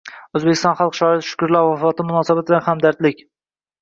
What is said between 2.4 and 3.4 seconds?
bilan hamdardlik